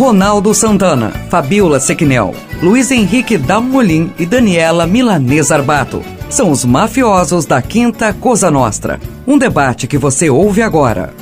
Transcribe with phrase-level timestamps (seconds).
[0.00, 2.30] Ronaldo Santana, Fabiola Sequinel,
[2.62, 6.00] Luiz Henrique Dalmolin e Daniela Milanês Arbato.
[6.30, 8.98] São os mafiosos da Quinta Cosa Nostra.
[9.26, 11.12] Um debate que você ouve agora.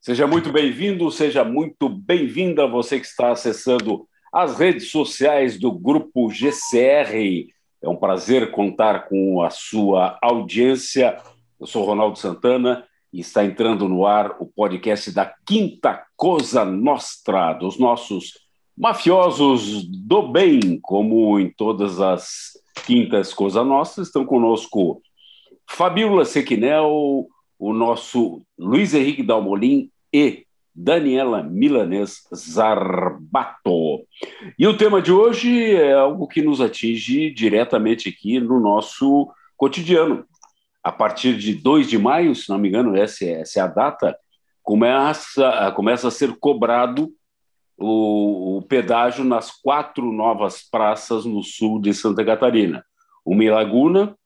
[0.00, 4.04] Seja muito bem-vindo, seja muito bem-vinda você que está acessando
[4.34, 7.46] as redes sociais do Grupo GCR.
[7.80, 11.18] É um prazer contar com a sua audiência.
[11.60, 12.82] Eu sou Ronaldo Santana
[13.12, 18.32] está entrando no ar o podcast da Quinta Cosa Nostra, dos nossos
[18.76, 22.52] mafiosos do bem, como em todas as
[22.84, 25.00] quintas Cosa Nostra, estão conosco
[25.68, 27.26] Fabíola Sequinel,
[27.58, 34.04] o nosso Luiz Henrique Dalmolin e Daniela Milanês Zarbato.
[34.58, 40.26] E o tema de hoje é algo que nos atinge diretamente aqui no nosso cotidiano
[40.86, 43.66] a partir de 2 de maio, se não me engano, essa é, essa é a
[43.66, 44.16] data,
[44.62, 47.12] começa, começa a ser cobrado
[47.76, 52.84] o, o, pedágio nas quatro novas praças no sul de Santa Catarina.
[53.24, 54.16] Uma em Laguna,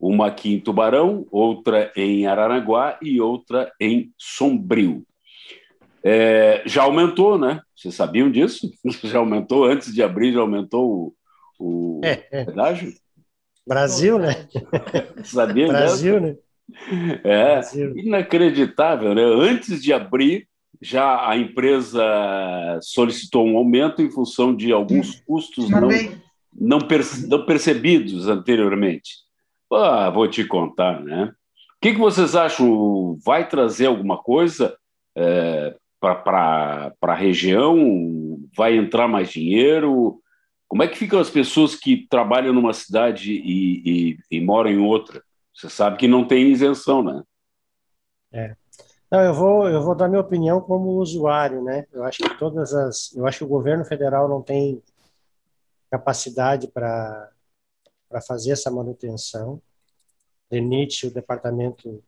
[0.00, 5.06] uma aqui em Tubarão, outra em Aranaguá e outra em Sombrio.
[6.02, 7.62] É, já aumentou, né?
[7.76, 8.68] Vocês sabiam disso?
[9.04, 11.14] Já aumentou, antes de abrir, já aumentou
[11.60, 12.44] o, o é, é.
[12.46, 12.92] pedágio?
[13.66, 14.48] Brasil, né?
[15.24, 16.36] Sabia Brasil, né?
[17.24, 17.96] É, Brasil.
[17.96, 19.22] inacreditável, né?
[19.22, 20.48] Antes de abrir,
[20.80, 22.02] já a empresa
[22.80, 25.88] solicitou um aumento em função de alguns custos não,
[26.52, 26.78] não,
[27.28, 29.16] não percebidos anteriormente.
[29.72, 31.24] Ah, vou te contar, né?
[31.24, 33.16] O que, que vocês acham?
[33.24, 34.76] Vai trazer alguma coisa
[35.16, 38.38] é, para a região?
[38.56, 40.20] Vai entrar mais dinheiro?
[40.70, 44.78] Como é que ficam as pessoas que trabalham numa cidade e, e, e moram em
[44.78, 45.20] outra?
[45.52, 47.24] Você sabe que não tem isenção, né?
[48.32, 48.54] É.
[49.10, 51.88] Não, eu vou, eu vou dar minha opinião como usuário, né?
[51.92, 54.80] Eu acho que todas as, eu acho que o governo federal não tem
[55.90, 57.28] capacidade para
[58.08, 59.62] para fazer essa manutenção.
[60.50, 62.02] DENIT, o departamento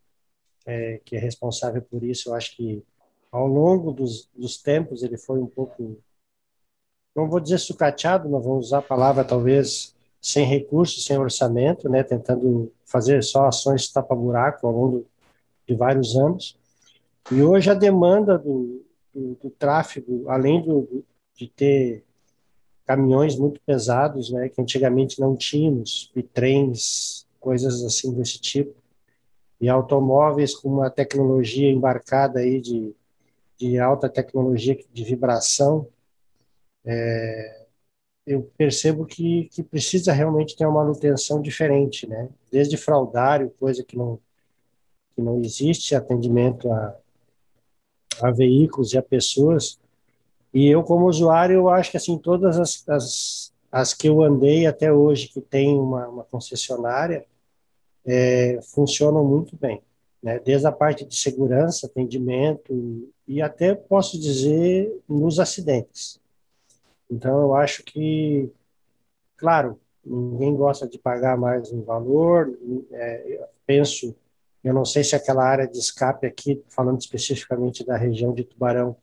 [0.66, 2.84] é, que é responsável por isso, eu acho que
[3.30, 5.96] ao longo dos, dos tempos ele foi um pouco
[7.14, 12.02] não vou dizer sucateado, mas vamos usar a palavra talvez sem recursos, sem orçamento, né,
[12.02, 15.06] tentando fazer só ações tapa-buraco ao longo
[15.66, 16.56] de vários anos.
[17.30, 21.04] E hoje a demanda do, do, do tráfego, além do,
[21.36, 22.04] de ter
[22.86, 28.74] caminhões muito pesados, né, que antigamente não tínhamos, e trens, coisas assim desse tipo,
[29.60, 32.94] e automóveis com uma tecnologia embarcada aí de,
[33.58, 35.86] de alta tecnologia de vibração,
[36.84, 37.66] é,
[38.26, 42.28] eu percebo que, que precisa realmente ter uma manutenção diferente, né?
[42.50, 44.18] Desde fraudário, coisa que não,
[45.14, 46.96] que não existe, atendimento a,
[48.20, 49.78] a veículos e a pessoas.
[50.54, 54.66] E eu, como usuário, eu acho que assim, todas as, as, as que eu andei
[54.66, 57.26] até hoje, que tem uma, uma concessionária,
[58.04, 59.82] é, funcionam muito bem.
[60.22, 60.38] Né?
[60.38, 66.21] Desde a parte de segurança, atendimento e até posso dizer nos acidentes.
[67.12, 68.50] Então, eu acho que,
[69.36, 72.58] claro, ninguém gosta de pagar mais um valor.
[72.90, 74.16] É, penso,
[74.64, 78.96] eu não sei se aquela área de escape aqui, falando especificamente da região de Tubarão,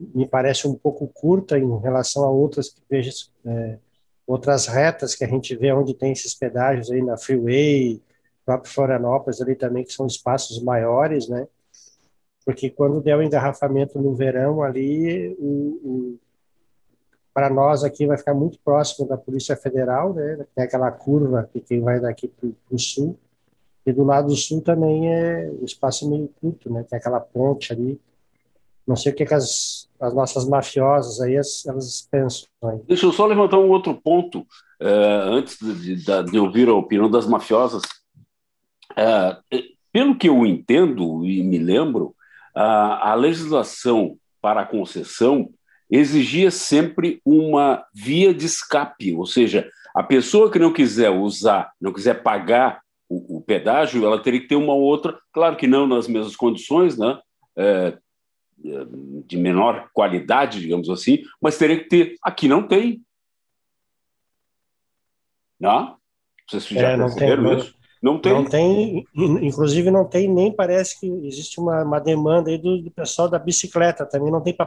[0.00, 3.10] me parece um pouco curta em relação a outras vejo,
[3.44, 3.78] é,
[4.26, 8.00] outras retas que a gente vê onde tem esses pedágios aí na Freeway,
[8.46, 11.46] próprio Florianópolis ali também, que são espaços maiores, né?
[12.46, 15.44] Porque quando der o engarrafamento no verão ali, o,
[15.84, 16.18] o
[17.34, 20.44] para nós aqui vai ficar muito próximo da Polícia Federal, né?
[20.54, 23.18] Tem aquela curva que quem vai daqui para o sul.
[23.84, 26.84] E do lado do sul também é o espaço meio curto, né?
[26.88, 28.00] Tem aquela ponte ali.
[28.86, 32.48] Não sei o que, que as, as nossas mafiosas aí as, elas pensam.
[32.64, 32.80] Aí.
[32.86, 34.46] Deixa eu só levantar um outro ponto
[34.78, 34.88] é,
[35.24, 37.82] antes de, de, de, ouvir a opinião das mafiosas.
[38.96, 39.36] É,
[39.90, 42.14] pelo que eu entendo e me lembro,
[42.54, 45.48] a legislação para a concessão
[45.92, 51.92] exigia sempre uma via de escape, ou seja, a pessoa que não quiser usar, não
[51.92, 56.08] quiser pagar o, o pedágio, ela teria que ter uma outra, claro que não nas
[56.08, 57.20] mesmas condições, né?
[57.54, 57.98] É,
[59.26, 62.14] de menor qualidade, digamos assim, mas teria que ter.
[62.22, 63.02] Aqui não tem.
[65.58, 65.96] Não?
[66.48, 67.28] Vocês já é, não tem,
[67.58, 67.74] isso?
[68.00, 68.32] Não tem.
[68.32, 72.90] Não tem, inclusive não tem nem parece que existe uma, uma demanda aí do, do
[72.90, 74.66] pessoal da bicicleta também, não tem para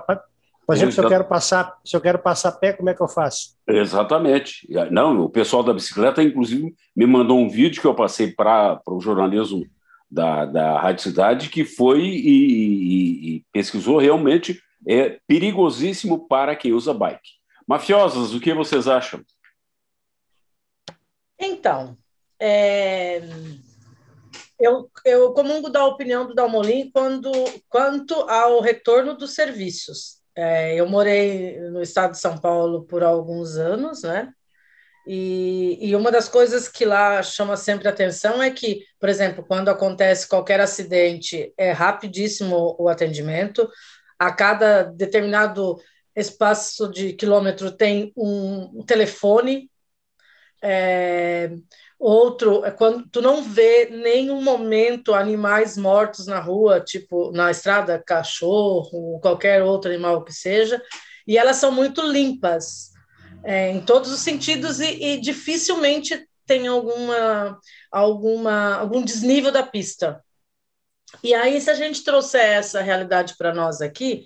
[0.65, 3.07] por exemplo, se eu quero passar, se eu quero passar pé, como é que eu
[3.07, 3.56] faço?
[3.67, 4.67] Exatamente.
[4.91, 9.00] Não, o pessoal da bicicleta, inclusive, me mandou um vídeo que eu passei para o
[9.00, 9.65] jornalismo
[10.09, 16.71] da, da Rádio Cidade, que foi e, e, e pesquisou realmente é perigosíssimo para quem
[16.71, 17.29] usa bike.
[17.67, 19.23] Mafiosas, o que vocês acham?
[21.39, 21.97] Então,
[22.39, 23.21] é...
[24.59, 27.31] eu, eu comungo da opinião do Dalmolin quando,
[27.67, 30.23] quanto ao retorno dos serviços.
[30.36, 34.34] É, eu morei no estado de São Paulo por alguns anos, né?
[35.08, 39.70] E, e, uma das coisas que lá chama sempre atenção é que, por exemplo, quando
[39.70, 43.70] acontece qualquer acidente, é rapidíssimo o atendimento.
[44.18, 45.78] A cada determinado
[46.16, 49.70] espaço de quilômetro tem um, telefone.
[50.64, 51.52] É,
[52.00, 58.03] outro é quando tu não vê nenhum momento animais mortos na rua, tipo na estrada,
[58.06, 60.81] cachorro, qualquer outro animal que seja,
[61.27, 62.92] e elas são muito limpas
[63.44, 67.59] é, em todos os sentidos e, e, dificilmente tem alguma,
[67.92, 70.24] alguma, algum desnível da pista.
[71.24, 74.25] E aí, se a gente trouxer essa realidade para nós aqui,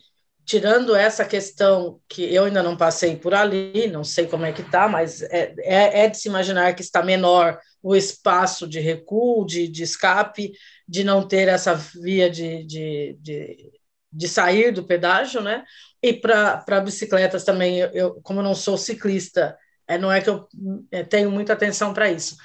[0.49, 4.63] tirando essa questão que eu ainda não passei por ali, não sei como é que
[4.63, 9.45] está, mas é, é, é, de se imaginar que está menor o espaço de recuo,
[9.45, 10.51] de, de escape,
[10.87, 13.71] de não ter essa via de, de, de,
[14.11, 15.63] de sair do pedágio, né?
[16.01, 19.55] E para bicicletas também, eu, eu, como eu não sou ciclista,
[19.87, 20.47] é, não é que eu
[20.89, 22.35] é, tenho muita atenção para isso.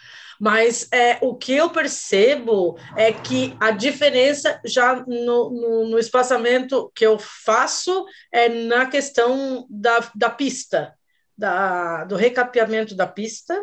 [0.44, 6.92] Mas é, o que eu percebo é que a diferença já no, no, no espaçamento
[6.94, 10.92] que eu faço é na questão da, da pista,
[11.34, 13.58] da, do recapeamento da pista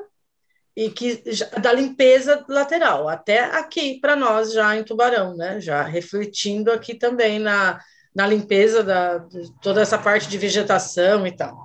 [0.75, 1.21] e que
[1.61, 5.61] da limpeza lateral, até aqui para nós já em Tubarão, né?
[5.61, 7.79] Já refletindo aqui também na,
[8.15, 9.23] na limpeza da
[9.61, 11.55] toda essa parte de vegetação e tal.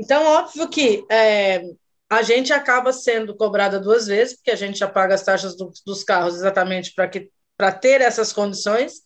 [0.00, 1.62] Então, óbvio que é,
[2.10, 5.70] a gente acaba sendo cobrada duas vezes, porque a gente já paga as taxas do,
[5.86, 9.02] dos carros exatamente para que para ter essas condições,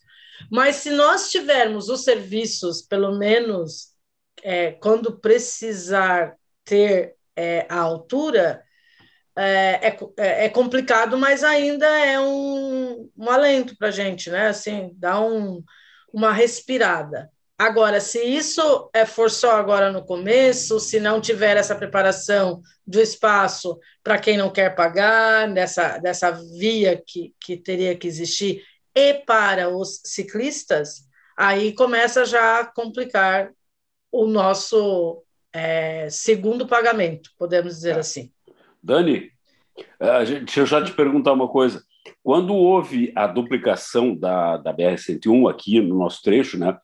[0.50, 3.88] mas se nós tivermos os serviços, pelo menos
[4.42, 8.62] é, quando precisar ter é, a altura,
[9.36, 14.48] é, é, é, é, complicado, mas ainda é um, um alento para a gente, né?
[14.48, 15.62] Assim, dá um,
[16.12, 17.28] uma respirada.
[17.56, 23.00] Agora, se isso é for só agora no começo, se não tiver essa preparação do
[23.00, 28.64] espaço para quem não quer pagar, dessa, dessa via que, que teria que existir,
[28.94, 31.06] e para os ciclistas,
[31.36, 33.52] aí começa já a complicar
[34.10, 35.22] o nosso
[35.52, 38.00] é, segundo pagamento, podemos dizer é.
[38.00, 38.32] assim.
[38.82, 39.30] Dani,
[40.00, 41.82] é, deixa eu já te perguntar uma coisa.
[42.22, 46.76] Quando houve a duplicação da, da BR-101 aqui no nosso trecho, né,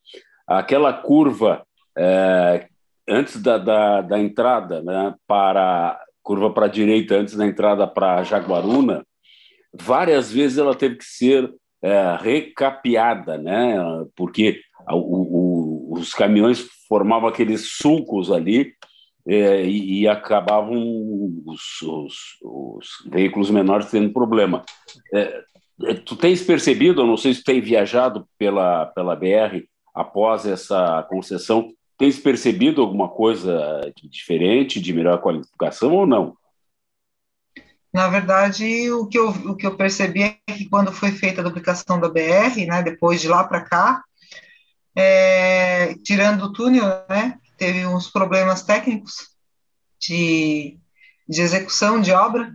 [0.58, 1.64] aquela curva
[1.96, 2.66] é,
[3.08, 8.22] antes da, da, da, entrada né, para curva para a direita, antes da entrada para
[8.24, 9.04] Jaguaruna,
[9.72, 11.52] várias vezes ela teve que ser
[11.82, 13.76] é, recapeada, né,
[14.16, 14.60] porque
[14.90, 18.72] o, o, os caminhões formavam aqueles sulcos ali
[19.26, 20.76] é, e, e, acabavam
[21.46, 24.62] os, os, os, veículos menores tendo problema.
[25.14, 25.42] É,
[25.84, 29.62] é tu tens percebido, eu não sei se tu tem viajado pela, pela BR
[29.94, 36.36] após essa concessão, tens percebido alguma coisa de diferente, de melhor qualificação ou não?
[37.92, 41.44] Na verdade, o que eu, o que eu percebi é que quando foi feita a
[41.44, 44.02] duplicação da BR, né, depois de lá para cá,
[44.96, 49.30] é, tirando o túnel, né, teve uns problemas técnicos
[50.00, 50.78] de,
[51.28, 52.52] de execução de obra.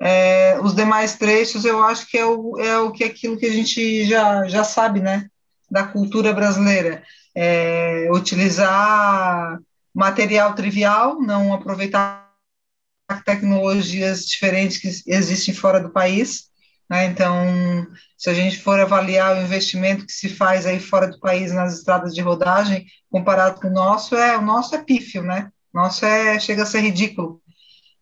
[0.00, 3.52] É, os demais trechos eu acho que é o, é o que aquilo que a
[3.52, 5.30] gente já, já sabe, né,
[5.72, 7.02] da cultura brasileira.
[7.34, 9.58] É, utilizar
[9.94, 12.30] material trivial, não aproveitar
[13.24, 16.50] tecnologias diferentes que existem fora do país.
[16.90, 17.06] Né?
[17.06, 17.86] Então,
[18.18, 21.78] se a gente for avaliar o investimento que se faz aí fora do país nas
[21.78, 25.50] estradas de rodagem, comparado com o nosso, é o nosso é pífio, né?
[25.72, 27.40] Nosso é chega a ser ridículo.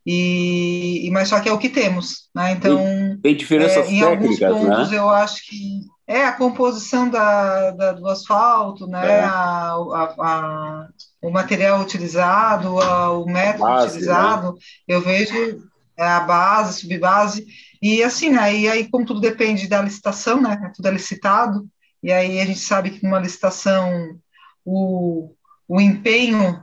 [0.05, 2.53] E, mas só que é o que temos, né?
[2.53, 4.99] Então, tem, tem diferenças é, em alguns pontos né?
[4.99, 9.19] eu acho que é a composição da, da do asfalto, né?
[9.19, 9.21] É.
[9.21, 10.89] A, a, a,
[11.23, 14.59] o material utilizado, o método base, utilizado, né?
[14.89, 15.63] eu vejo
[15.97, 17.47] é, a base, subbase,
[17.81, 18.53] e assim, né?
[18.53, 20.73] E aí, como tudo depende da licitação, né?
[20.75, 21.69] Tudo é licitado,
[22.03, 24.19] e aí a gente sabe que numa licitação
[24.65, 25.33] o,
[25.69, 26.61] o empenho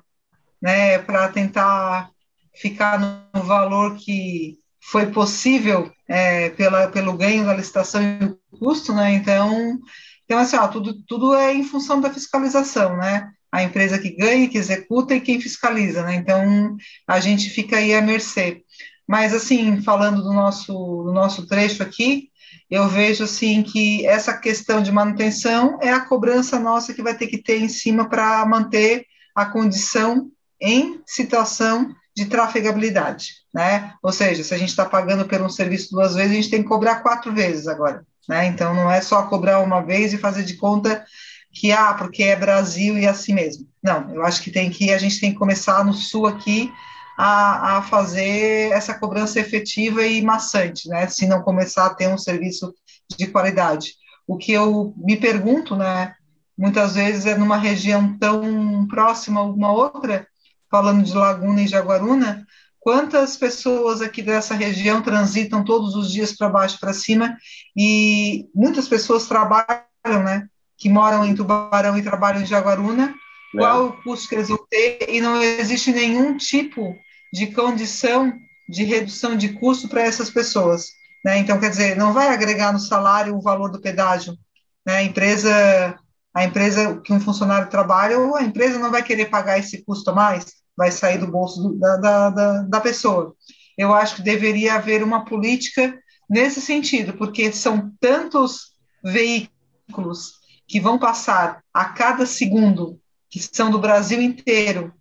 [0.61, 2.09] né, para tentar
[2.53, 2.99] ficar
[3.33, 9.13] no valor que foi possível é, pela, pelo ganho da licitação e o custo, né?
[9.13, 9.79] Então,
[10.25, 13.31] então assim, ó, tudo, tudo é em função da fiscalização, né?
[13.51, 16.15] A empresa que ganha, que executa e quem fiscaliza, né?
[16.15, 16.75] Então,
[17.07, 18.63] a gente fica aí à mercê.
[19.07, 22.29] Mas, assim, falando do nosso, do nosso trecho aqui,
[22.69, 27.27] eu vejo assim que essa questão de manutenção é a cobrança nossa que vai ter
[27.27, 33.93] que ter em cima para manter a condição em situação de trafegabilidade, né?
[34.01, 36.63] Ou seja, se a gente está pagando por um serviço duas vezes, a gente tem
[36.63, 38.47] que cobrar quatro vezes agora, né?
[38.47, 41.05] Então não é só cobrar uma vez e fazer de conta
[41.53, 43.67] que ah, porque é Brasil e é assim mesmo.
[43.83, 46.73] Não, eu acho que tem que a gente tem que começar no sul aqui
[47.15, 51.07] a, a fazer essa cobrança efetiva e maçante, né?
[51.07, 52.73] Se não começar a ter um serviço
[53.15, 53.93] de qualidade.
[54.27, 56.15] O que eu me pergunto, né?
[56.57, 60.27] Muitas vezes é numa região tão próxima uma outra,
[60.69, 62.45] falando de Laguna e Jaguaruna,
[62.79, 67.37] quantas pessoas aqui dessa região transitam todos os dias para baixo para cima
[67.75, 70.47] e muitas pessoas trabalham, né,
[70.77, 73.13] que moram em Tubarão e trabalham em Jaguaruna,
[73.55, 73.57] é.
[73.57, 76.95] qual o custo que eles vão ter e não existe nenhum tipo
[77.33, 78.33] de condição
[78.69, 80.87] de redução de custo para essas pessoas,
[81.23, 81.37] né?
[81.39, 84.37] Então, quer dizer, não vai agregar no salário o valor do pedágio,
[84.85, 84.97] né?
[84.97, 85.97] A empresa
[86.37, 90.13] a empresa que um funcionário trabalha, a empresa não vai querer pagar esse custo a
[90.13, 90.45] mais,
[90.77, 93.35] vai sair do bolso do, da, da, da, da pessoa.
[93.75, 95.97] Eu acho que deveria haver uma política
[96.29, 100.33] nesse sentido, porque são tantos veículos
[100.67, 103.01] que vão passar a cada segundo,
[103.31, 104.93] que são do Brasil inteiro,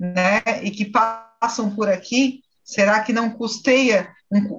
[0.00, 4.08] né, e que passam por aqui, será que não custeia,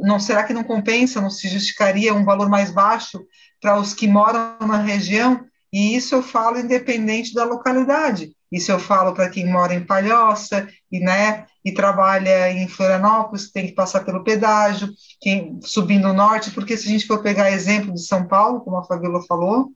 [0.04, 3.20] não será que não compensa, não se justificaria um valor mais baixo
[3.60, 8.32] para os que moram na região e isso eu falo independente da localidade.
[8.52, 13.68] Isso eu falo para quem mora em Palhoça e, né, e trabalha em Florianópolis, tem
[13.68, 14.90] que passar pelo pedágio,
[15.22, 18.78] quem subindo o norte, porque se a gente for pegar exemplo de São Paulo, como
[18.78, 19.72] a Fabiola falou,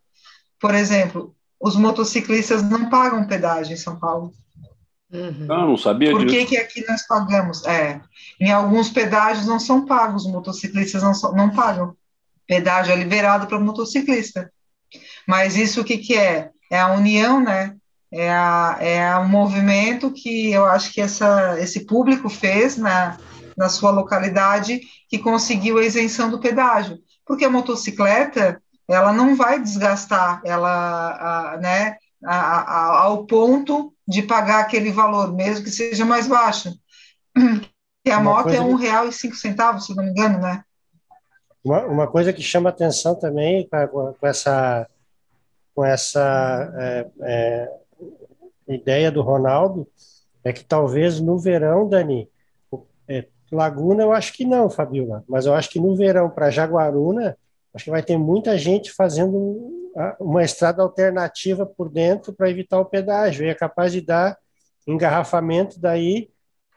[0.59, 4.33] por exemplo, os motociclistas não pagam pedágio em São Paulo.
[5.12, 5.45] Uhum.
[5.47, 7.63] Ah, não sabia Por que, que aqui nós pagamos?
[7.65, 8.01] É,
[8.39, 11.95] em alguns pedágios não são pagos, os motociclistas não, não pagam.
[12.47, 14.51] Pedágio é liberado para o motociclista.
[15.27, 16.50] Mas isso o que, que é?
[16.72, 17.75] É a união, né?
[18.12, 23.18] É, a, é um movimento que eu acho que essa, esse público fez na,
[23.58, 27.00] na sua localidade que conseguiu a isenção do pedágio.
[27.25, 34.60] Porque a motocicleta, ela não vai desgastar ela, a, né, a, ao ponto de pagar
[34.60, 36.74] aquele valor, mesmo que seja mais baixo.
[38.06, 40.62] E a uma moto é um real e cinco centavos, se não me engano, né?
[41.63, 44.86] Uma, uma coisa que chama atenção também com, com essa
[45.74, 47.72] com essa é, é,
[48.68, 49.88] ideia do Ronaldo
[50.44, 52.30] é que talvez no verão, Dani,
[53.08, 57.38] é, Laguna eu acho que não, Fabiola, mas eu acho que no verão para Jaguaruna,
[57.74, 59.89] acho que vai ter muita gente fazendo
[60.20, 64.38] uma estrada alternativa por dentro para evitar o pedágio, e é capaz de dar
[64.88, 66.30] engarrafamento daí,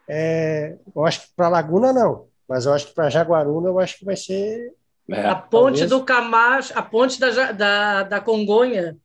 [0.09, 3.99] é, eu acho que para Laguna não, mas eu acho que para Jaguaruna eu acho
[3.99, 4.73] que vai ser
[5.11, 5.91] é, a ponte talvez.
[5.91, 8.97] do Camacho, a ponte da, da, da Congonha.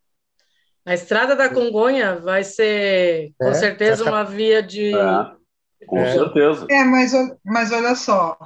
[0.83, 4.95] A estrada da Congonha vai ser, com é, certeza, uma via de.
[4.95, 6.13] É, com é.
[6.13, 6.65] certeza.
[6.69, 7.11] É, mas,
[7.45, 8.37] mas olha só,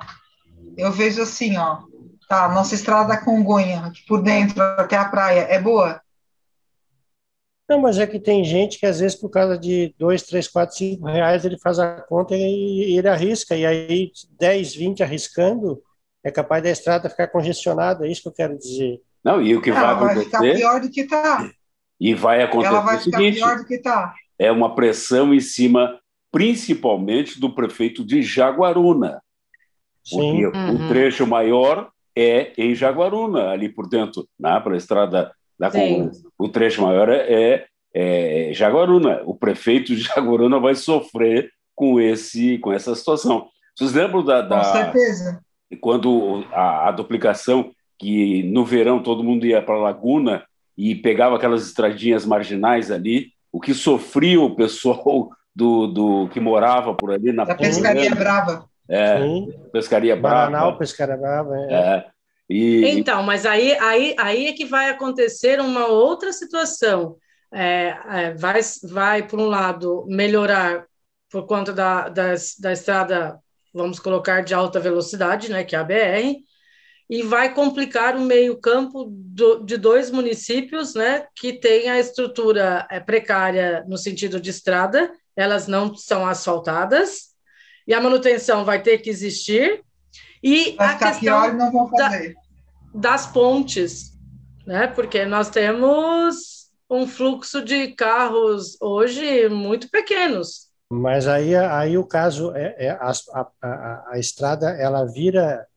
[0.77, 1.83] eu vejo assim, ó.
[2.27, 6.01] Tá, nossa estrada da Congonha, aqui por dentro até a praia, é boa?
[7.69, 10.75] Não, mas é que tem gente que às vezes por causa de dois, três, quatro,
[10.75, 15.81] cinco reais ele faz a conta e ele arrisca, e aí 10, 20 arriscando,
[16.25, 19.00] é capaz da estrada ficar congestionada, é isso que eu quero dizer.
[19.24, 20.15] Não, e o que vai acontecer...
[20.15, 21.51] vai ficar pior do que está.
[22.00, 24.15] E vai acontecer Ela vai ficar seguinte, pior do que está.
[24.39, 26.00] É uma pressão em cima,
[26.32, 29.22] principalmente do prefeito de Jaguaruna.
[30.03, 30.17] Sim.
[30.41, 30.86] Porque uhum.
[30.86, 36.12] o trecho maior é em Jaguaruna, ali por dentro, né, para a estrada da Congonha.
[36.39, 39.22] O trecho maior é, é, é Jaguaruna.
[39.25, 43.48] O prefeito de Jaguaruna vai sofrer com, esse, com essa situação.
[43.75, 44.91] Vocês lembram da, da,
[45.69, 50.43] Certeza quando a, a duplicação, que no verão todo mundo ia para a Laguna
[50.77, 56.93] e pegava aquelas estradinhas marginais ali, o que sofria o pessoal do, do que morava
[56.93, 58.65] por ali na da pescaria brava.
[58.88, 59.53] É, Sim.
[59.72, 60.51] pescaria brava.
[60.51, 61.55] Bananal, pescaria brava.
[61.57, 61.74] É.
[61.74, 62.05] é.
[62.48, 67.15] E, então, mas aí, aí, aí é que vai acontecer uma outra situação.
[67.51, 70.86] É, é, vai, vai, por um lado, melhorar
[71.31, 73.39] por conta da, da, da estrada
[73.75, 76.38] vamos colocar de alta velocidade, né, que é a BR,
[77.10, 79.12] e vai complicar o meio-campo
[79.63, 85.67] de dois municípios, né, que têm a estrutura é, precária no sentido de estrada, elas
[85.67, 87.36] não são asfaltadas,
[87.86, 89.84] e a manutenção vai ter que existir,
[90.41, 91.58] e vai a questão.
[91.91, 92.10] Da,
[92.94, 94.13] das pontes,
[94.65, 102.06] né, porque nós temos um fluxo de carros hoje muito pequenos, mas aí, aí o
[102.06, 103.12] caso é, é a,
[103.62, 105.68] a, a, estrada ela vira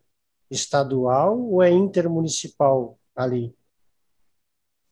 [0.51, 3.55] estadual ou é intermunicipal ali?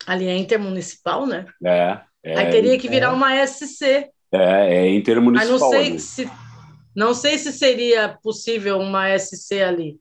[0.06, 1.46] Ali é intermunicipal, né?
[1.64, 2.00] É.
[2.22, 3.12] é Aí teria que virar é.
[3.12, 4.10] uma SC.
[4.32, 5.58] É, é intermunicipal.
[5.58, 6.30] Mas não sei se
[6.94, 10.00] não sei se seria possível uma SC ali.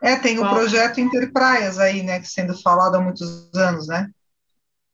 [0.00, 4.08] É, tem o projeto Interpraias aí, né, que sendo falado há muitos anos, né?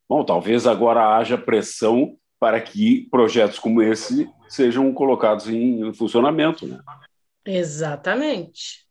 [0.09, 6.79] Bom, talvez agora haja pressão para que projetos como esse sejam colocados em funcionamento, né?
[7.45, 8.83] Exatamente.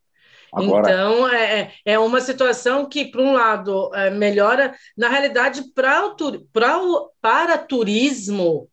[0.52, 0.88] Agora...
[0.88, 6.14] Então, é, é, uma situação que, por um lado, é, melhora, na realidade, pra
[6.52, 6.80] pra
[7.21, 8.69] para turismo,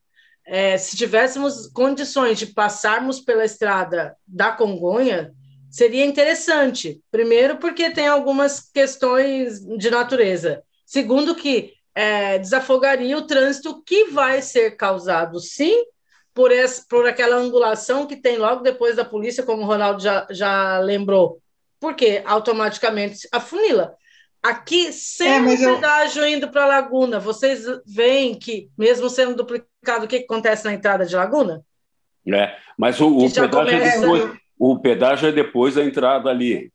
[0.45, 5.33] é, se tivéssemos condições de passarmos pela estrada da Congonha,
[5.71, 7.01] seria interessante.
[7.09, 10.61] Primeiro, porque tem algumas questões de natureza.
[10.85, 15.83] Segundo, que é, desafogaria o trânsito que vai ser causado, sim,
[16.31, 20.27] por, esse, por aquela angulação que tem logo depois da polícia, como o Ronaldo já,
[20.29, 21.41] já lembrou,
[21.79, 23.95] porque automaticamente afunila.
[24.43, 26.27] Aqui, sem é, pedágio eu...
[26.27, 30.73] indo para a Laguna, vocês veem que, mesmo sendo duplicado, o que, que acontece na
[30.73, 31.63] entrada de Laguna?
[32.31, 33.97] É, mas o, o pedágio, começa...
[33.97, 36.71] é depois, o pedágio é depois da entrada ali.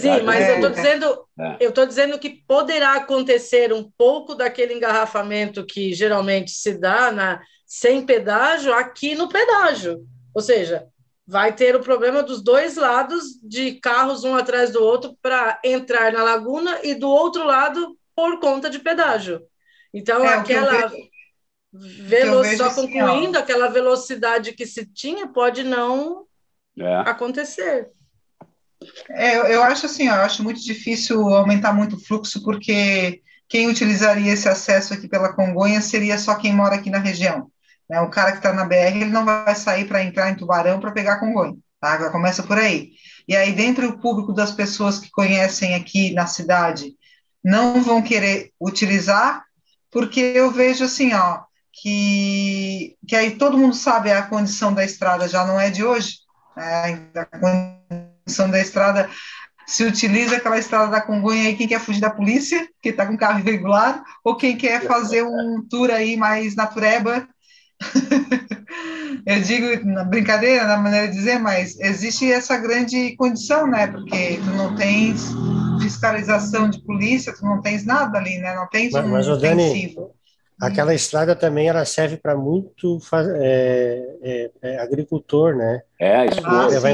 [0.00, 0.50] Sim, mas é...
[0.50, 1.56] eu estou dizendo, é.
[1.60, 7.40] eu estou dizendo que poderá acontecer um pouco daquele engarrafamento que geralmente se dá na
[7.64, 10.04] sem pedágio aqui no pedágio.
[10.34, 10.86] Ou seja,
[11.26, 16.12] vai ter o problema dos dois lados de carros um atrás do outro para entrar
[16.12, 19.42] na laguna e do outro lado por conta de pedágio.
[19.92, 20.90] Então, é, aquela
[21.72, 22.44] velo...
[22.56, 26.26] só assim, concluindo, assim, aquela velocidade que se tinha pode não
[26.78, 26.96] é.
[27.00, 27.90] acontecer.
[29.10, 34.32] É, eu, acho assim, eu acho muito difícil aumentar muito o fluxo, porque quem utilizaria
[34.32, 37.50] esse acesso aqui pela Congonha seria só quem mora aqui na região.
[37.88, 38.00] Né?
[38.00, 40.92] O cara que está na BR, ele não vai sair para entrar em Tubarão para
[40.92, 41.98] pegar Congonha, tá?
[41.98, 42.90] Já começa por aí.
[43.26, 46.94] E aí, dentro do público das pessoas que conhecem aqui na cidade,
[47.42, 49.44] não vão querer utilizar,
[49.90, 51.40] porque eu vejo assim, ó,
[51.72, 56.18] que, que aí todo mundo sabe a condição da estrada já não é de hoje,
[56.56, 57.00] né?
[57.14, 59.08] a condição da estrada
[59.66, 63.16] se utiliza aquela estrada da Congonha aí, quem quer fugir da polícia, que está com
[63.16, 67.28] carro irregular, ou quem quer fazer um tour aí mais natureba,
[69.26, 73.86] eu digo na brincadeira, na maneira de dizer, mas existe essa grande condição, né?
[73.86, 75.32] Porque tu não tens
[75.82, 78.54] fiscalização de polícia, tu não tens nada ali, né?
[78.54, 79.94] Não tens mas, um mas, Dani,
[80.60, 82.98] aquela estrada também ela serve para muito
[83.40, 85.82] é, é, é, agricultor, né?
[85.98, 86.92] É, escoa, é, vai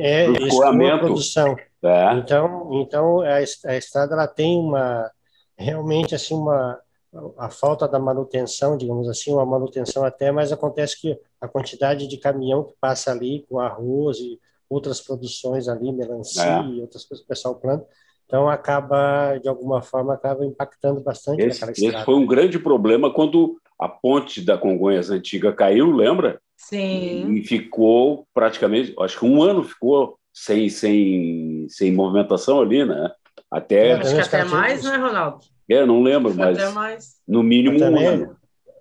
[0.00, 0.98] é, escoamento.
[0.98, 1.56] produção.
[1.82, 2.14] É.
[2.14, 5.10] Então, então a, a estrada ela tem uma
[5.56, 6.78] realmente assim uma
[7.36, 12.16] a falta da manutenção, digamos assim, uma manutenção até, mas acontece que a quantidade de
[12.16, 16.62] caminhão que passa ali com arroz e outras produções ali, melancia é.
[16.62, 17.86] e outras coisas que o pessoal planta,
[18.32, 21.96] então acaba, de alguma forma, acaba impactando bastante esse, naquela estrada.
[21.98, 26.40] Esse foi um grande problema quando a ponte da Congonhas antiga caiu, lembra?
[26.56, 27.30] Sim.
[27.34, 33.10] E ficou praticamente, acho que um ano ficou sem, sem, sem movimentação ali, né?
[33.50, 35.40] Até, acho que até mais, né, Ronaldo?
[35.68, 38.36] É, não lembro, mas no mínimo um ano.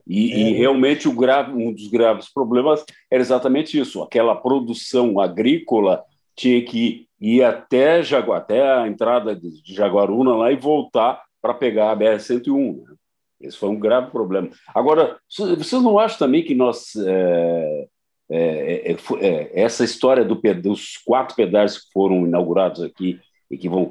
[0.07, 0.37] E, é.
[0.37, 6.63] e, realmente o grave, um dos graves problemas era exatamente isso: aquela produção agrícola tinha
[6.63, 11.95] que ir até, Jagu até a entrada de Jaguaruna lá e voltar para pegar a
[11.95, 12.77] BR-101.
[12.77, 12.95] Né?
[13.41, 14.49] Esse foi um grave problema.
[14.73, 16.95] Agora, vocês não acham também que nós.
[16.95, 17.87] É,
[18.33, 23.67] é, é, é essa história do, dos quatro pedágios que foram inaugurados aqui e que
[23.67, 23.89] vão,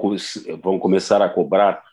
[0.61, 1.83] vão começar a cobrar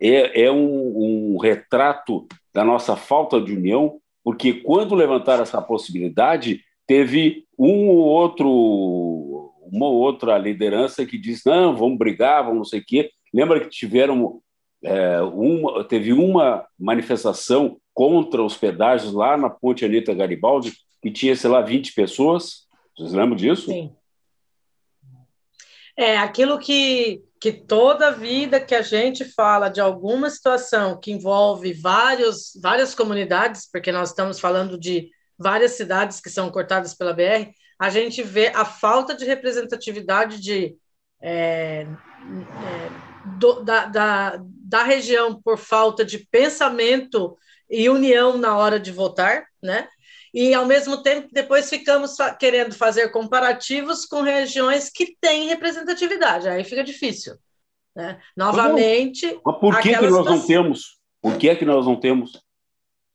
[0.00, 6.60] é, é um, um retrato da nossa falta de união, porque quando levantaram essa possibilidade,
[6.86, 8.48] teve um ou outro,
[9.72, 13.10] uma ou outra liderança que disse: não, vamos brigar, vamos não sei o quê.
[13.32, 14.40] Lembra que tiveram
[14.82, 21.34] é, uma, teve uma manifestação contra os pedágios lá na Ponte Anitta Garibaldi, que tinha,
[21.34, 22.66] sei lá, 20 pessoas.
[22.96, 23.66] Vocês lembram disso?
[23.66, 23.92] Sim.
[25.96, 31.72] É, aquilo que que toda vida que a gente fala de alguma situação que envolve
[31.72, 37.52] vários, várias comunidades, porque nós estamos falando de várias cidades que são cortadas pela BR,
[37.78, 40.76] a gente vê a falta de representatividade de,
[41.22, 42.90] é, é,
[43.38, 47.36] do, da, da, da região por falta de pensamento
[47.70, 49.88] e união na hora de votar, né?
[50.32, 56.64] e, ao mesmo tempo, depois ficamos querendo fazer comparativos com regiões que têm representatividade, aí
[56.64, 57.34] fica difícil.
[57.94, 58.20] Né?
[58.36, 59.40] Novamente.
[59.44, 60.98] Mas por que, que nós não temos?
[61.20, 62.32] Por que é que nós não temos?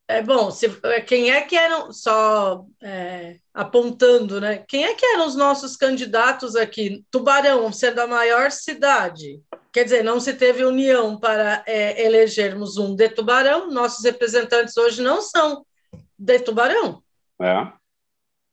[0.08, 4.58] É bom, se, é, quem é que eram, só é, apontando, né?
[4.68, 7.06] Quem é que eram os nossos candidatos aqui?
[7.10, 9.42] Tubarão, ser da maior cidade.
[9.72, 15.02] Quer dizer, não se teve união para é, elegermos um de Tubarão, nossos representantes hoje
[15.02, 15.66] não são
[16.20, 17.02] de Tubarão.
[17.42, 17.72] É.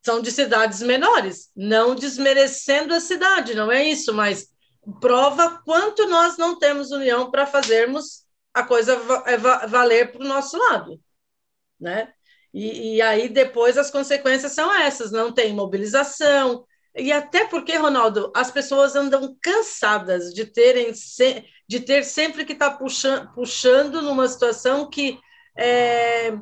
[0.06, 4.48] São de cidades menores, não desmerecendo a cidade, não é isso, mas
[5.00, 10.56] prova quanto nós não temos união para fazermos a coisa é valer para o nosso
[10.56, 10.98] lado
[11.80, 12.12] né?
[12.52, 16.64] E, e, aí depois as consequências são essas, não tem mobilização,
[16.96, 20.92] e até porque, Ronaldo, as pessoas andam cansadas de terem
[21.68, 25.20] de ter sempre que estar tá puxando, puxando numa situação que
[25.56, 26.36] é,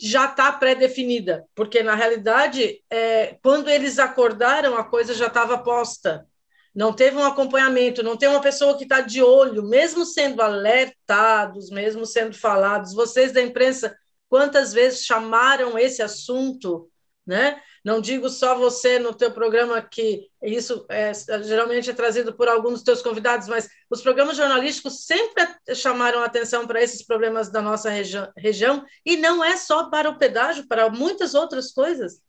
[0.00, 6.24] já está pré-definida, porque na realidade, é, quando eles acordaram, a coisa já estava posta.
[6.72, 11.70] Não teve um acompanhamento, não tem uma pessoa que está de olho, mesmo sendo alertados,
[11.70, 12.94] mesmo sendo falados.
[12.94, 13.96] Vocês da imprensa
[14.28, 16.90] quantas vezes chamaram esse assunto,
[17.26, 17.60] né?
[17.84, 21.12] Não digo só você no teu programa que isso é,
[21.42, 26.66] geralmente é trazido por alguns dos teus convidados, mas os programas jornalísticos sempre chamaram atenção
[26.66, 30.90] para esses problemas da nossa regi região e não é só para o pedágio, para
[30.90, 32.20] muitas outras coisas.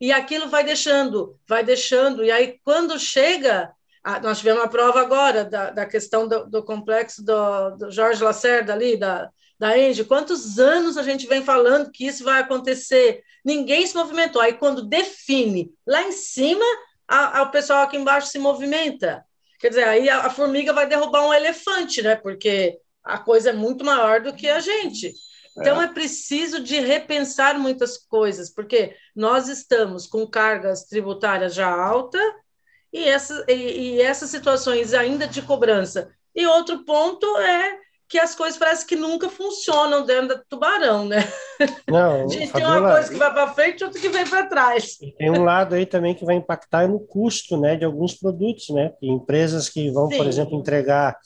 [0.00, 3.72] E aquilo vai deixando, vai deixando, e aí quando chega
[4.22, 8.72] nós tivemos uma prova agora da, da questão do, do complexo do, do, Jorge Lacerda
[8.72, 10.04] ali, da, da Engie.
[10.04, 13.22] Quantos anos a gente vem falando que isso vai acontecer?
[13.44, 14.42] Ninguém se movimentou.
[14.42, 16.64] Aí, quando define lá em cima,
[17.06, 19.24] a, a, o pessoal aqui embaixo se movimenta.
[19.60, 22.16] Quer dizer, aí a, a formiga vai derrubar um elefante, né?
[22.16, 25.14] Porque a coisa é muito maior do que a gente.
[25.56, 25.84] Então, é.
[25.84, 32.22] é preciso de repensar muitas coisas, porque nós estamos com cargas tributárias já altas
[32.92, 36.10] e, essa, e, e essas situações ainda de cobrança.
[36.34, 37.78] E outro ponto é
[38.12, 41.20] que as coisas parecem que nunca funcionam dentro do tubarão, né?
[41.88, 44.26] Não, a gente Fabiola, tem uma coisa que vai para frente e outra que vem
[44.26, 44.98] para trás.
[45.16, 48.92] Tem um lado aí também que vai impactar no custo, né, de alguns produtos, né?
[49.00, 50.18] Empresas que vão, Sim.
[50.18, 51.16] por exemplo, entregar,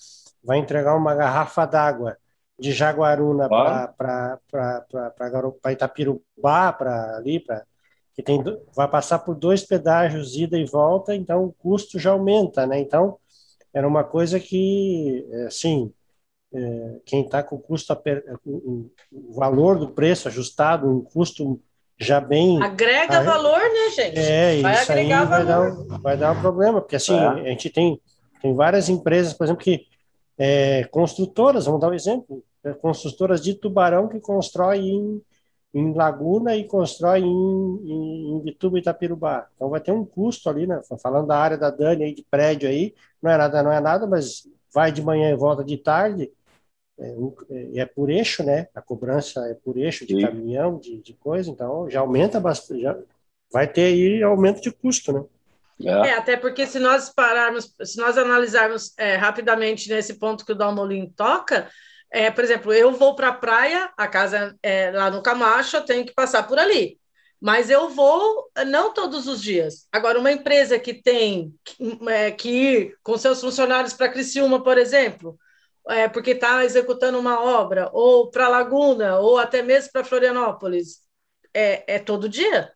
[0.44, 2.16] vai entregar uma garrafa d'água
[2.56, 4.38] de Jaguaruna para
[5.72, 7.64] Itapirubá, para ali, para
[8.16, 8.42] que tem,
[8.74, 12.80] vai passar por dois pedágios ida e volta, então o custo já aumenta, né?
[12.80, 13.18] Então,
[13.74, 15.92] era uma coisa que, assim,
[16.54, 17.92] é, quem está com o custo,
[18.46, 18.90] o,
[19.34, 21.60] valor do preço ajustado, um custo
[21.98, 22.62] já bem...
[22.62, 24.18] Agrega valor, né, gente?
[24.18, 27.26] É, vai isso aí vai dar, vai dar um problema, porque, assim, é.
[27.26, 28.00] a gente tem,
[28.40, 29.86] tem várias empresas, por exemplo, que
[30.38, 35.22] é, construtoras, vamos dar um exemplo, é, construtoras de tubarão que constroem em
[35.92, 39.48] Laguna e constrói em, em, em Bituba e Itapirubá.
[39.54, 40.80] Então vai ter um custo ali, né?
[41.00, 44.06] Falando da área da Dani aí, de prédio aí, não é nada, não é nada,
[44.06, 46.30] mas vai de manhã e volta de tarde,
[46.98, 47.14] é,
[47.50, 48.68] é, é por eixo, né?
[48.74, 50.22] A cobrança é por eixo de Sim.
[50.22, 52.96] caminhão, de, de coisa, então já aumenta bastante, já
[53.52, 55.24] vai ter aí aumento de custo, né?
[55.84, 56.08] É.
[56.08, 60.54] é, até porque se nós pararmos, se nós analisarmos é, rapidamente nesse ponto que o
[60.54, 61.68] Dalmolin toca,
[62.16, 65.84] é, por exemplo, eu vou para a praia, a casa é lá no Camacho, eu
[65.84, 66.98] tenho que passar por ali.
[67.38, 69.86] Mas eu vou não todos os dias.
[69.92, 71.54] Agora, uma empresa que tem
[72.08, 75.38] é, que ir com seus funcionários para Criciúma, por exemplo,
[75.90, 81.02] é, porque está executando uma obra, ou para Laguna, ou até mesmo para Florianópolis,
[81.52, 82.72] é, é todo dia.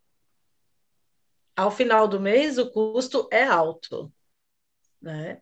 [1.57, 4.12] Ao final do mês, o custo é alto.
[5.00, 5.40] Né?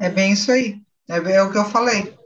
[0.00, 0.06] É.
[0.06, 0.80] é bem isso aí.
[1.06, 2.16] É, é o que eu falei.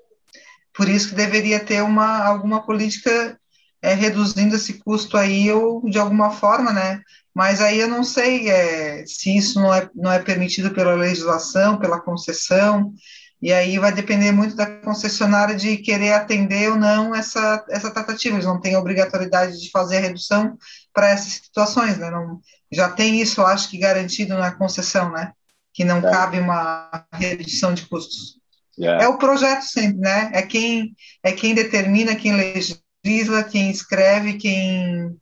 [0.75, 3.39] Por isso que deveria ter uma, alguma política
[3.83, 7.03] é, reduzindo esse custo aí, ou de alguma forma, né?
[7.35, 11.79] Mas aí eu não sei é, se isso não é, não é permitido pela legislação,
[11.79, 12.93] pela concessão,
[13.41, 18.35] e aí vai depender muito da concessionária de querer atender ou não essa, essa tratativa.
[18.35, 20.59] Eles não têm obrigatoriedade de fazer a redução
[20.93, 22.11] para essas situações, né?
[22.11, 25.33] Não, já tem isso, acho que garantido na concessão, né?
[25.73, 26.11] Que não é.
[26.11, 28.40] cabe uma redução de custos.
[28.79, 29.05] Yeah.
[29.05, 30.31] É o projeto sempre, né?
[30.33, 35.17] É quem, é quem determina, quem legisla, quem escreve, quem,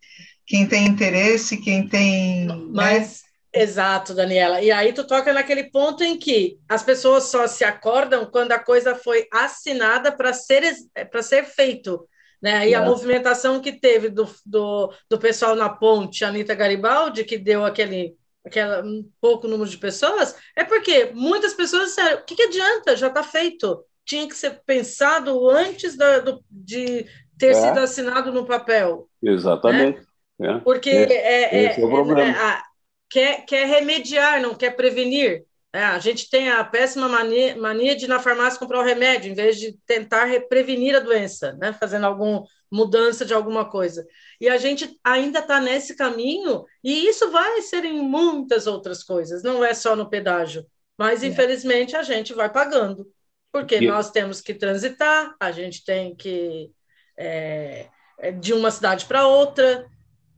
[0.46, 2.46] quem tem interesse, quem tem.
[2.46, 2.54] Né?
[2.70, 3.22] Mas,
[3.54, 3.62] né?
[3.62, 4.60] exato, Daniela.
[4.60, 8.58] E aí tu toca naquele ponto em que as pessoas só se acordam quando a
[8.58, 10.62] coisa foi assinada para ser,
[11.10, 12.06] para ser feito.
[12.40, 12.66] Né?
[12.66, 12.86] E yeah.
[12.86, 18.14] a movimentação que teve do, do, do pessoal na ponte, Anitta Garibaldi, que deu aquele
[18.44, 22.96] aquela um pouco número de pessoas, é porque muitas pessoas disseram: o que, que adianta?
[22.96, 23.84] Já está feito.
[24.04, 27.06] Tinha que ser pensado antes da, do, de
[27.38, 27.54] ter é.
[27.54, 29.08] sido assinado no papel.
[29.22, 30.00] Exatamente.
[30.38, 30.56] Né?
[30.56, 30.58] É.
[30.60, 32.62] Porque é, é, é, é,
[33.10, 35.44] quer, quer remediar, não quer prevenir.
[35.72, 39.30] É, a gente tem a péssima mania, mania de ir na farmácia comprar o remédio,
[39.30, 41.74] em vez de tentar prevenir a doença, né?
[41.74, 44.06] fazendo alguma mudança de alguma coisa.
[44.40, 49.42] E a gente ainda está nesse caminho, e isso vai ser em muitas outras coisas,
[49.42, 50.66] não é só no pedágio.
[50.96, 51.26] Mas, é.
[51.26, 53.06] infelizmente, a gente vai pagando,
[53.52, 53.86] porque e...
[53.86, 56.70] nós temos que transitar, a gente tem que.
[57.16, 57.88] É,
[58.20, 59.86] é de uma cidade para outra,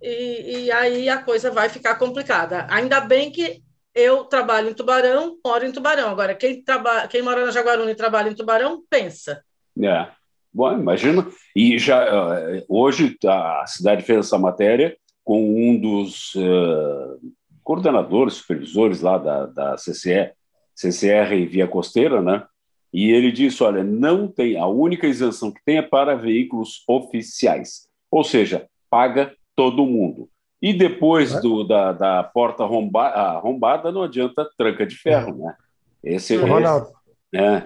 [0.02, 2.66] e, e aí a coisa vai ficar complicada.
[2.68, 3.62] Ainda bem que
[3.94, 6.10] eu trabalho em Tubarão, moro em Tubarão.
[6.10, 7.06] Agora, quem, traba...
[7.08, 9.42] quem mora na Jaguaruna e trabalha em Tubarão, pensa.
[9.82, 10.06] É.
[10.52, 11.26] Bom, imagina.
[11.54, 17.20] E já eh, hoje a cidade fez essa matéria com um dos uh,
[17.62, 20.32] coordenadores, supervisores lá da, da CCE,
[20.74, 22.44] CCR Via Costeira, né?
[22.92, 27.88] E ele disse: olha, não tem, a única isenção que tem é para veículos oficiais.
[28.10, 30.28] Ou seja, paga todo mundo.
[30.62, 31.40] E depois é.
[31.40, 35.56] do, da, da porta arromba, arrombada, não adianta tranca de ferro, né?
[36.02, 36.92] Esse, Ronaldo.
[37.34, 37.62] É.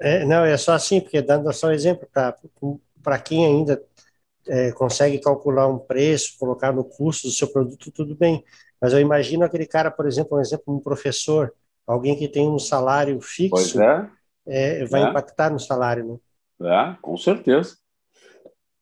[0.00, 0.24] é.
[0.24, 2.08] Não, é só assim, porque dando só um exemplo,
[3.02, 3.82] para quem ainda
[4.46, 8.44] é, consegue calcular um preço, colocar no custo do seu produto, tudo bem.
[8.80, 11.52] Mas eu imagino aquele cara, por exemplo, um exemplo, um professor,
[11.86, 14.10] alguém que tem um salário fixo, é.
[14.46, 15.08] É, vai é.
[15.08, 16.18] impactar no salário, né?
[16.70, 17.76] É, com certeza.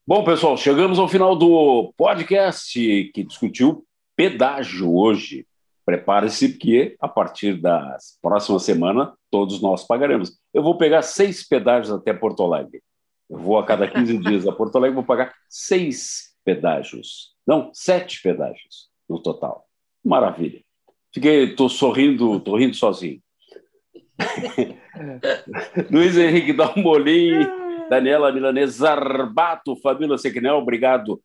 [0.05, 2.75] Bom, pessoal, chegamos ao final do podcast
[3.15, 3.87] que discutiu
[4.17, 5.47] pedágio hoje.
[5.87, 10.37] Prepare-se, porque a partir da próxima semana todos nós pagaremos.
[10.53, 12.83] Eu vou pegar seis pedágios até Porto Alegre.
[13.31, 17.31] Eu vou a cada 15 dias a Porto Alegre, vou pagar seis pedágios.
[17.47, 19.65] Não, sete pedágios no total.
[20.05, 20.63] Maravilha.
[21.15, 23.21] Fiquei, estou sorrindo, estou rindo sozinho.
[25.93, 31.23] Luiz Henrique Dalmolin Daniela Milanese Zarbato, Fabíola Sequinel, obrigado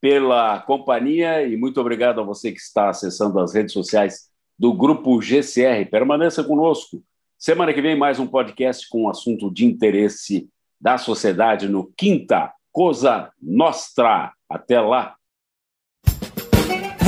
[0.00, 5.20] pela companhia e muito obrigado a você que está acessando as redes sociais do Grupo
[5.20, 5.84] GCR.
[5.90, 7.02] Permaneça conosco.
[7.36, 10.48] Semana que vem, mais um podcast com um assunto de interesse
[10.80, 14.32] da sociedade no Quinta Cosa Nostra.
[14.48, 15.17] Até lá!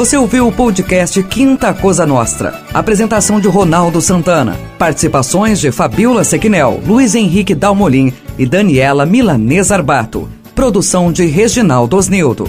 [0.01, 2.59] Você ouviu o podcast Quinta Cosa Nostra.
[2.73, 4.59] Apresentação de Ronaldo Santana.
[4.79, 10.27] Participações de Fabiola Sequinel, Luiz Henrique Dalmolin e Daniela Milanês Arbato.
[10.55, 12.49] Produção de Reginaldo Osnildo.